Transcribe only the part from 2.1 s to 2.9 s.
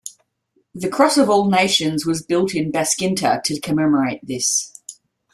built in